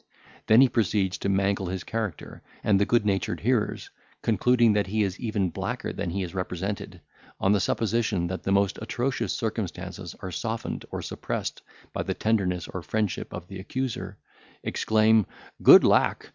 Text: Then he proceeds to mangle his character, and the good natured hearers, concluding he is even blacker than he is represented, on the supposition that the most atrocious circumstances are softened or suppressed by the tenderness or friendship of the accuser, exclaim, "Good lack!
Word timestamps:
Then 0.47 0.61
he 0.61 0.67
proceeds 0.67 1.19
to 1.19 1.29
mangle 1.29 1.67
his 1.67 1.83
character, 1.83 2.41
and 2.63 2.81
the 2.81 2.87
good 2.87 3.05
natured 3.05 3.41
hearers, 3.41 3.91
concluding 4.23 4.73
he 4.85 5.03
is 5.03 5.19
even 5.19 5.51
blacker 5.51 5.93
than 5.93 6.09
he 6.09 6.23
is 6.23 6.33
represented, 6.33 7.01
on 7.39 7.51
the 7.51 7.59
supposition 7.59 8.25
that 8.25 8.41
the 8.41 8.51
most 8.51 8.79
atrocious 8.81 9.31
circumstances 9.31 10.15
are 10.19 10.31
softened 10.31 10.85
or 10.89 11.03
suppressed 11.03 11.61
by 11.93 12.01
the 12.01 12.15
tenderness 12.15 12.67
or 12.67 12.81
friendship 12.81 13.31
of 13.31 13.47
the 13.47 13.59
accuser, 13.59 14.17
exclaim, 14.63 15.27
"Good 15.61 15.83
lack! 15.83 16.29